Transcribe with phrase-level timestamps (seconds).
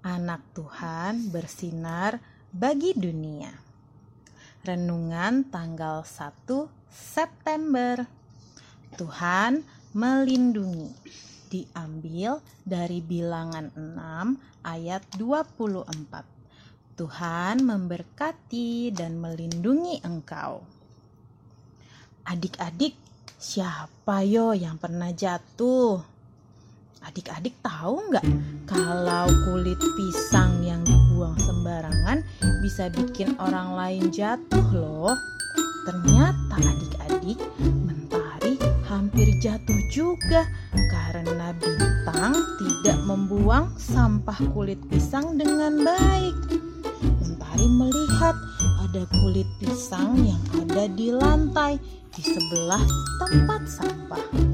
[0.00, 2.16] anak Tuhan bersinar
[2.48, 3.52] bagi dunia.
[4.64, 6.48] Renungan tanggal 1
[6.88, 8.08] September.
[8.96, 9.60] Tuhan
[9.92, 10.96] melindungi.
[11.52, 16.96] Diambil dari Bilangan 6 ayat 24.
[16.96, 20.64] Tuhan memberkati dan melindungi engkau.
[22.24, 22.96] Adik-adik,
[23.36, 26.13] siapa yo yang pernah jatuh?
[27.04, 28.24] Adik-adik tahu nggak
[28.64, 32.24] kalau kulit pisang yang dibuang sembarangan
[32.64, 35.12] bisa bikin orang lain jatuh loh.
[35.84, 37.38] Ternyata adik-adik
[37.84, 38.56] mentari
[38.88, 46.36] hampir jatuh juga karena bintang tidak membuang sampah kulit pisang dengan baik.
[47.20, 48.32] Mentari melihat
[48.80, 51.76] ada kulit pisang yang ada di lantai
[52.16, 52.84] di sebelah
[53.20, 54.53] tempat sampah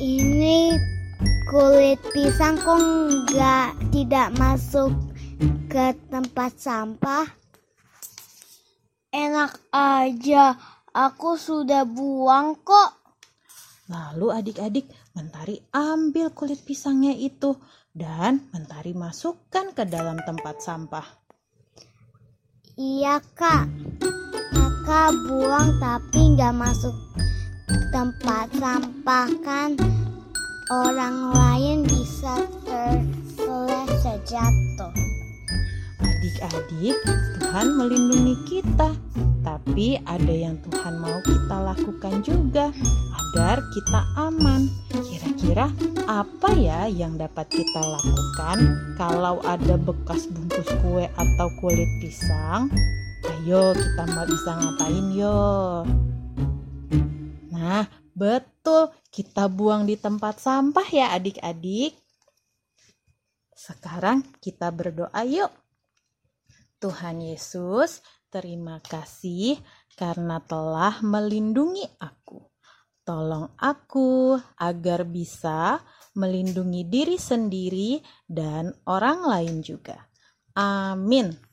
[0.00, 0.72] ini
[1.52, 4.96] kulit pisang kok nggak tidak masuk
[5.68, 7.28] ke tempat sampah?
[9.12, 10.56] Enak aja,
[10.96, 12.90] aku sudah buang kok.
[13.92, 17.58] Lalu adik-adik Mentari ambil kulit pisangnya itu
[17.92, 21.04] dan Mentari masukkan ke dalam tempat sampah.
[22.80, 23.68] Iya kak,
[24.54, 26.94] kakak buang tapi nggak masuk
[27.94, 29.78] tempat sampah kan
[30.70, 34.92] orang lain bisa terselesai jatuh.
[36.02, 36.96] Adik-adik,
[37.38, 38.90] Tuhan melindungi kita,
[39.46, 42.74] tapi ada yang Tuhan mau kita lakukan juga
[43.30, 44.66] agar kita aman.
[44.90, 45.70] Kira-kira
[46.10, 48.58] apa ya yang dapat kita lakukan
[48.98, 52.66] kalau ada bekas bungkus kue atau kulit pisang?
[53.26, 55.40] Ayo kita bisa ngapain yo?
[58.20, 61.96] Betul, kita buang di tempat sampah ya adik-adik.
[63.56, 65.48] Sekarang kita berdoa yuk.
[66.76, 69.56] Tuhan Yesus, terima kasih
[69.96, 72.44] karena telah melindungi aku.
[73.08, 75.80] Tolong aku agar bisa
[76.12, 79.96] melindungi diri sendiri dan orang lain juga.
[80.52, 81.49] Amin.